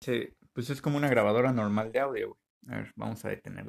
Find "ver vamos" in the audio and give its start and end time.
2.82-3.24